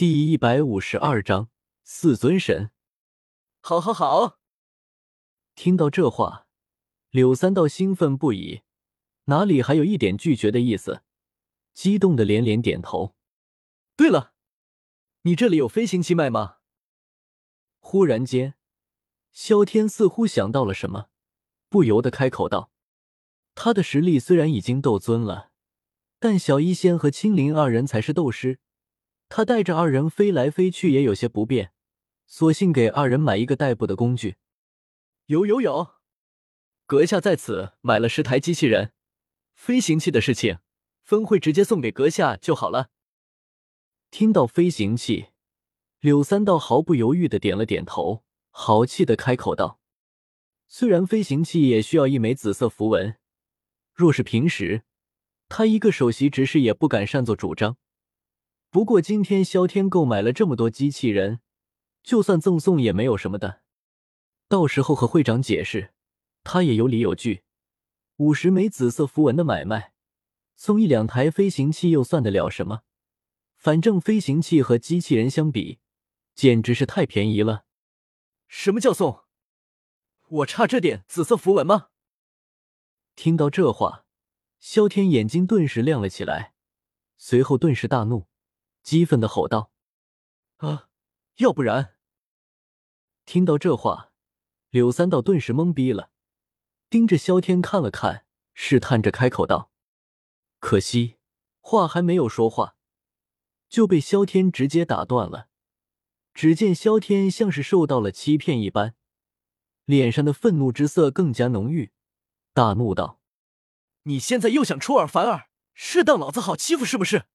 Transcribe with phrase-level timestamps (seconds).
[0.00, 1.50] 第一百五十二章
[1.82, 2.70] 四尊神。
[3.60, 4.38] 好，好，好！
[5.54, 6.46] 听到这话，
[7.10, 8.62] 柳三道兴奋不已，
[9.24, 11.02] 哪里还有一点拒绝的意思？
[11.74, 13.14] 激动的连连点头。
[13.94, 14.32] 对了，
[15.24, 16.60] 你这里有飞行器卖吗？
[17.80, 18.54] 忽然间，
[19.32, 21.10] 萧天似乎想到了什么，
[21.68, 22.72] 不由得开口道
[23.54, 25.50] ：“他的实力虽然已经斗尊了，
[26.18, 28.60] 但小医仙和青灵二人才是斗师。”
[29.30, 31.72] 他带着二人飞来飞去也有些不便，
[32.26, 34.34] 索性给二人买一个代步的工具。
[35.26, 35.92] 有有有，
[36.84, 38.92] 阁下在此买了十台机器人，
[39.54, 40.58] 飞行器的事情
[41.04, 42.90] 分会直接送给阁下就好了。
[44.10, 45.28] 听到飞行器，
[46.00, 49.78] 柳三道毫不犹豫的点了点头，豪气的开口道
[50.66, 53.16] ：“虽然飞行器也需要一枚紫色符文，
[53.94, 54.82] 若是平时，
[55.48, 57.76] 他一个首席执事也不敢擅作主张。”
[58.70, 61.40] 不过今天萧天购买了这么多机器人，
[62.04, 63.62] 就算赠送也没有什么的。
[64.46, 65.92] 到时候和会长解释，
[66.44, 67.42] 他也有理有据。
[68.18, 69.92] 五十枚紫色符文的买卖，
[70.54, 72.82] 送一两台飞行器又算得了什么？
[73.56, 75.80] 反正飞行器和机器人相比，
[76.36, 77.64] 简直是太便宜了。
[78.46, 79.24] 什么叫送？
[80.28, 81.88] 我差这点紫色符文吗？
[83.16, 84.04] 听到这话，
[84.60, 86.54] 萧天眼睛顿时亮了起来，
[87.18, 88.29] 随后顿时大怒。
[88.82, 89.72] 激愤的吼道
[90.58, 90.88] ：“啊！
[91.36, 91.96] 要不然……”
[93.24, 94.12] 听到这话，
[94.70, 96.10] 柳三道顿时懵逼了，
[96.88, 99.70] 盯着萧天看了看，试探着开口道
[100.58, 101.18] ：“可惜，
[101.60, 102.76] 话还没有说话，
[103.68, 105.48] 就被萧天直接打断了。
[106.34, 108.94] 只见萧天像是受到了欺骗一般，
[109.84, 111.92] 脸上的愤怒之色更加浓郁，
[112.52, 113.20] 大怒道
[114.04, 117.26] ：‘你现在又想出尔反尔，是当老子好欺负是不是？’”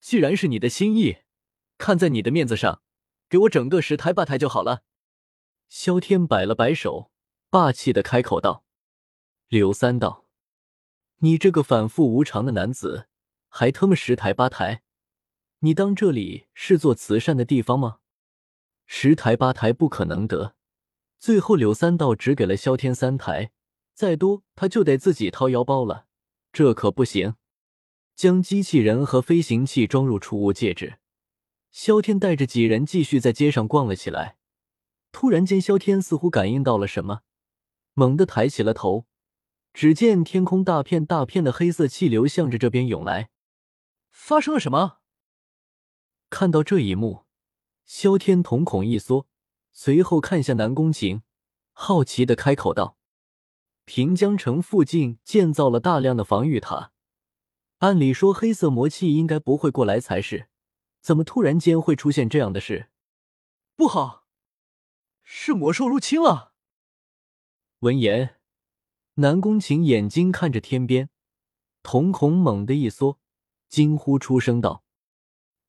[0.00, 1.18] 既然是你的心意，
[1.76, 2.82] 看在你的面子上，
[3.28, 4.82] 给我整个十台八台就好了。
[5.68, 7.10] 萧天摆了摆手，
[7.50, 8.64] 霸气的开口道
[9.48, 10.26] ：“柳三道，
[11.18, 13.08] 你这个反复无常的男子，
[13.48, 14.82] 还他妈十台八台？
[15.60, 17.98] 你当这里是做慈善的地方吗？
[18.86, 20.54] 十台八台不可能得。
[21.18, 23.50] 最后柳三道只给了萧天三台，
[23.92, 26.06] 再多他就得自己掏腰包了，
[26.52, 27.34] 这可不行。”
[28.18, 30.98] 将机器人和飞行器装入储物戒指，
[31.70, 34.38] 萧天带着几人继续在街上逛了起来。
[35.12, 37.20] 突然间，萧天似乎感应到了什么，
[37.94, 39.06] 猛地抬起了头，
[39.72, 43.30] 只见天空大片大片的黑色气流向着这边涌来。
[44.10, 44.98] 发生了什么？
[46.28, 47.24] 看到这一幕，
[47.84, 49.28] 萧天瞳孔一缩，
[49.70, 51.22] 随后看向南宫晴，
[51.70, 52.96] 好奇的开口道
[53.86, 56.90] ：“平江城附近建造了大量的防御塔。”
[57.78, 60.48] 按理说，黑色魔气应该不会过来才是，
[61.00, 62.90] 怎么突然间会出现这样的事？
[63.76, 64.26] 不好，
[65.22, 66.54] 是魔兽入侵了！
[67.80, 68.40] 闻言，
[69.14, 71.10] 南宫晴眼睛看着天边，
[71.82, 73.20] 瞳孔猛地一缩，
[73.68, 74.82] 惊呼出声道：“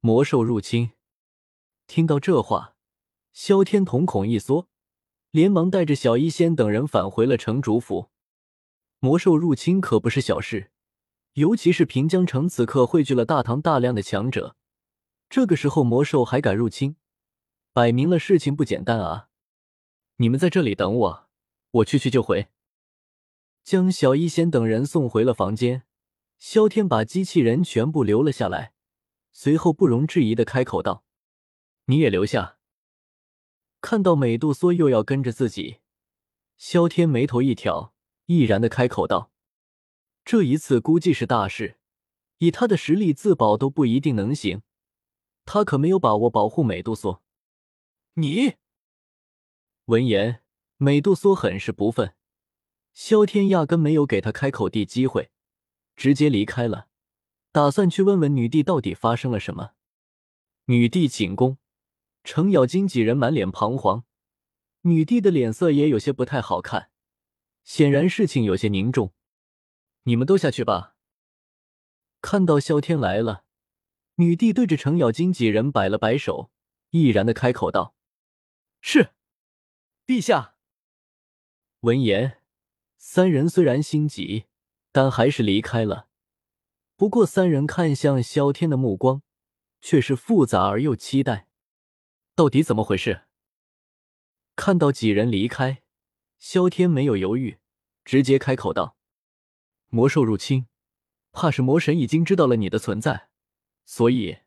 [0.02, 0.94] 魔兽入侵！”
[1.86, 2.76] 听到这话，
[3.32, 4.68] 萧天瞳孔一缩，
[5.30, 8.10] 连忙带着小医仙等人返回了城主府。
[8.98, 10.72] 魔兽入侵可不是小事。
[11.34, 14.56] 尤其是平江城此刻汇聚了大唐大量的强者，
[15.30, 16.96] 这个时候魔兽还敢入侵，
[17.72, 19.30] 摆明了事情不简单啊！
[20.18, 21.30] 你们在这里等我，
[21.72, 22.50] 我去去就回。
[23.64, 25.84] 将小医仙等人送回了房间，
[26.40, 28.74] 萧天把机器人全部留了下来，
[29.32, 31.04] 随后不容置疑的开口道
[31.86, 32.58] ：“你也留下。”
[33.80, 35.78] 看到美杜莎又要跟着自己，
[36.58, 37.94] 萧天眉头一挑，
[38.26, 39.32] 毅然的开口道。
[40.30, 41.80] 这一次估计是大事，
[42.38, 44.62] 以他的实力自保都不一定能行，
[45.44, 47.20] 他可没有把握保护美杜莎。
[48.14, 48.54] 你
[49.86, 50.44] 闻言，
[50.78, 52.14] 美杜莎很是不忿，
[52.94, 55.32] 萧天压根没有给他开口的机会，
[55.96, 56.90] 直接离开了，
[57.52, 59.72] 打算去问问女帝到底发生了什么。
[60.66, 61.58] 女帝寝宫，
[62.24, 64.04] 程咬金几人满脸彷徨，
[64.82, 66.92] 女帝的脸色也有些不太好看，
[67.64, 69.12] 显然事情有些凝重。
[70.10, 70.96] 你们都下去吧。
[72.20, 73.46] 看到萧天来了，
[74.16, 76.50] 女帝对着程咬金几人摆了摆手，
[76.90, 77.94] 毅然的开口道
[78.82, 79.12] ：“是，
[80.08, 80.56] 陛下。”
[81.82, 82.42] 闻言，
[82.98, 84.46] 三人虽然心急，
[84.92, 86.10] 但还是离开了。
[86.96, 89.22] 不过，三人看向萧天的目光
[89.80, 91.48] 却是复杂而又期待。
[92.34, 93.28] 到底怎么回事？
[94.56, 95.84] 看到几人离开，
[96.40, 97.60] 萧天没有犹豫，
[98.04, 98.98] 直接开口道。
[99.90, 100.68] 魔兽入侵，
[101.32, 103.30] 怕是魔神已经知道了你的存在，
[103.86, 104.38] 所以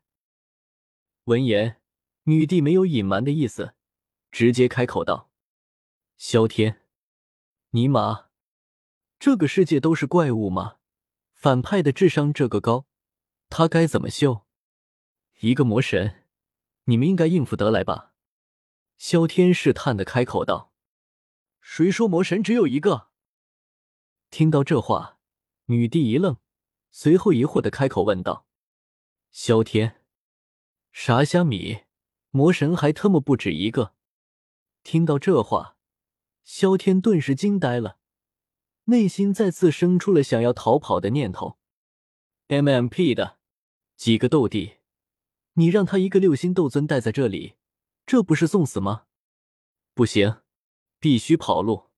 [1.25, 1.81] 闻言，
[2.23, 3.75] 女帝没有隐瞒的意思，
[4.31, 5.29] 直接开口道
[6.15, 6.85] ：“萧天，
[7.71, 8.29] 尼玛，
[9.19, 10.77] 这个世界都是怪物吗？
[11.33, 12.85] 反派的智商这个高，
[13.49, 14.45] 他该怎么修？
[15.39, 16.25] 一个魔神，
[16.85, 18.13] 你们应该应付得来吧？”
[18.97, 20.71] 萧天试探的开口道
[21.59, 23.09] ：“谁说魔神只有一个？”
[24.31, 25.19] 听到这话，
[25.73, 26.37] 女帝一愣，
[26.91, 28.45] 随后疑惑的开口问道
[29.33, 30.03] ：“萧天。”
[30.93, 31.85] 啥虾米？
[32.29, 33.95] 魔神还特么不止一个！
[34.83, 35.77] 听到这话，
[36.43, 37.97] 萧天顿时惊呆了，
[38.83, 41.57] 内心再次生出了想要逃跑的念头。
[42.49, 43.39] M M P 的
[43.95, 44.75] 几个斗帝，
[45.53, 47.55] 你让他一个六星斗尊待在这里，
[48.05, 49.05] 这不是送死吗？
[49.95, 50.41] 不行，
[50.99, 51.89] 必须跑路。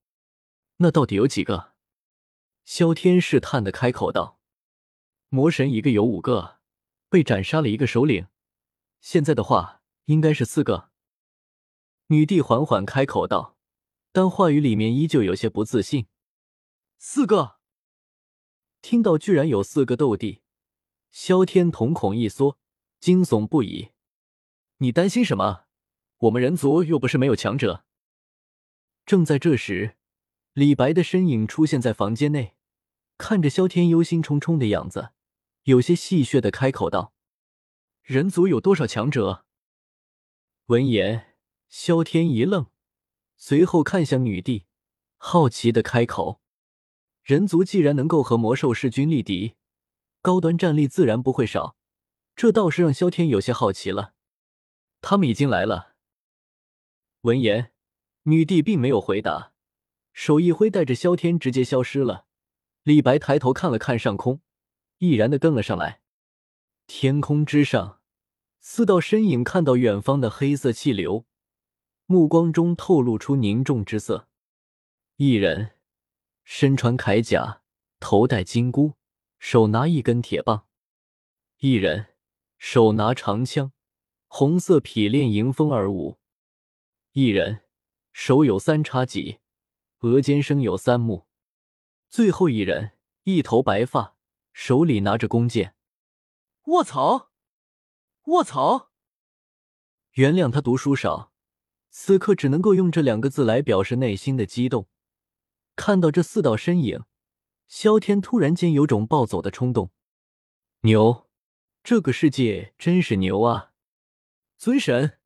[0.77, 1.75] 那到底有几个？
[2.66, 4.40] 萧天试探的开口道
[5.30, 6.60] ：“魔神一个有五个，
[7.10, 8.28] 被斩杀了一个首领。”
[9.00, 10.90] 现在的话应该是四个。
[12.08, 13.56] 女帝缓缓开口道，
[14.12, 16.08] 但话语里面依旧有些不自信。
[16.98, 17.58] 四个，
[18.82, 20.42] 听到居然有四个斗帝，
[21.12, 22.58] 萧天瞳孔一缩，
[23.00, 23.92] 惊悚不已。
[24.78, 25.66] 你担心什么？
[26.18, 27.86] 我们人族又不是没有强者。
[29.06, 29.98] 正在这时，
[30.56, 32.56] 李白的身影出现在房间内，
[33.18, 35.10] 看着萧天忧心忡忡的样子，
[35.63, 37.13] 有些戏谑的开口道。
[38.04, 39.46] 人族有多少强者？
[40.68, 41.36] 闻言，
[41.68, 42.68] 萧天一愣，
[43.36, 44.66] 随后看向女帝，
[45.18, 46.40] 好奇的开口
[47.22, 49.56] ：“人族既然能够和魔兽势均力敌，
[50.22, 51.75] 高端战力自然不会少。
[52.34, 54.13] 这倒是让萧天有些好奇了。
[55.01, 55.96] 他们已经来了。”
[57.24, 57.74] 闻言，
[58.24, 59.51] 女帝并没有回答，
[60.16, 62.26] 手一挥，带着萧天直接消失了。
[62.84, 64.40] 李白抬头看了看上空，
[65.00, 66.00] 毅然的跟了上来。
[66.88, 68.00] 天空之上，
[68.62, 71.26] 四道身影看到远方的黑色气流，
[72.06, 74.30] 目光中透露出凝重之色。
[75.18, 75.72] 一人
[76.46, 77.62] 身穿铠甲，
[78.00, 78.94] 头戴金箍，
[79.38, 80.66] 手拿一根铁棒；
[81.60, 82.16] 一人
[82.58, 83.74] 手拿长枪，
[84.28, 86.18] 红色匹练迎风而舞；
[87.12, 87.64] 一人
[88.14, 89.40] 手有三叉戟，
[90.00, 91.28] 额间生有三目；
[92.10, 92.94] 最后一人
[93.24, 94.16] 一头白发，
[94.54, 95.76] 手里拿着弓箭。
[96.66, 97.32] 卧槽！
[98.26, 98.92] 卧槽！
[100.14, 101.32] 原谅他读书少，
[101.90, 104.88] 此刻只能够用这两个字来表示内心的激动。
[105.76, 107.04] 看到这四道身影，
[107.68, 109.92] 萧天突然间有种暴走的冲动。
[110.82, 111.30] 牛，
[111.84, 113.74] 这个世界真是牛啊！
[114.58, 115.20] 尊神，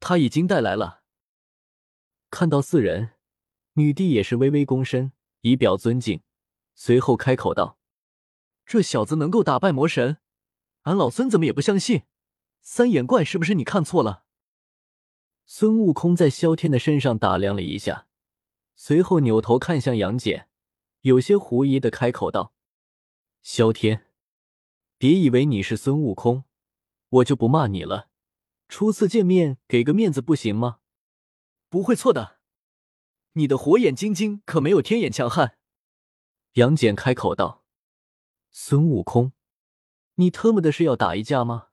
[0.00, 1.02] 他已经带来了。
[2.30, 3.10] 看到四人，
[3.78, 6.20] 女帝也是微微躬身，以表尊敬，
[6.74, 7.78] 随后开口道
[8.66, 10.18] ：“这小子能够打败魔神。”
[10.82, 12.02] 俺老孙怎么也不相信，
[12.60, 14.24] 三眼怪是不是你看错了？
[15.46, 18.08] 孙悟空在萧天的身上打量了一下，
[18.74, 20.48] 随后扭头看向杨戬，
[21.02, 22.52] 有些狐疑的开口道
[23.42, 24.06] ：“萧天，
[24.98, 26.42] 别以为你是孙悟空，
[27.10, 28.08] 我就不骂你了。
[28.68, 30.80] 初次见面，给个面子不行吗？”
[31.70, 32.37] 不会错的，
[33.38, 35.56] 你的火眼金睛可没有天眼强悍。
[36.54, 37.62] 杨戬开口道
[38.50, 39.32] ：“孙悟空。”
[40.16, 41.67] 你特么的是要打一架吗？